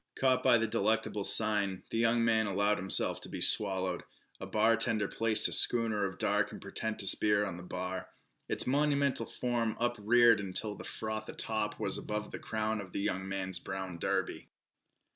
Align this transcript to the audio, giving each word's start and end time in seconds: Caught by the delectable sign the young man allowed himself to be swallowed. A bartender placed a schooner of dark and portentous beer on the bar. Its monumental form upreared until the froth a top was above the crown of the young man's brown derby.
Caught 0.15 0.41
by 0.41 0.57
the 0.57 0.65
delectable 0.65 1.23
sign 1.23 1.83
the 1.91 1.99
young 1.99 2.25
man 2.25 2.47
allowed 2.47 2.79
himself 2.79 3.21
to 3.21 3.29
be 3.29 3.39
swallowed. 3.39 4.01
A 4.39 4.47
bartender 4.47 5.07
placed 5.07 5.47
a 5.47 5.53
schooner 5.53 6.05
of 6.05 6.17
dark 6.17 6.51
and 6.51 6.59
portentous 6.59 7.13
beer 7.13 7.45
on 7.45 7.55
the 7.55 7.61
bar. 7.61 8.09
Its 8.49 8.65
monumental 8.65 9.27
form 9.27 9.77
upreared 9.79 10.39
until 10.39 10.73
the 10.73 10.83
froth 10.83 11.29
a 11.29 11.33
top 11.33 11.79
was 11.79 11.99
above 11.99 12.31
the 12.31 12.39
crown 12.39 12.81
of 12.81 12.93
the 12.93 12.99
young 13.01 13.29
man's 13.29 13.59
brown 13.59 13.99
derby. 13.99 14.49